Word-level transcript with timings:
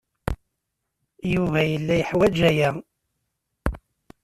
Yuba 1.33 1.59
yella 1.71 1.93
yeḥwaj 1.99 2.37
aya. 2.49 2.69